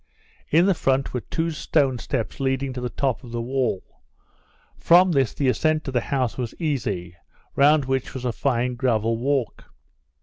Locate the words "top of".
2.89-3.31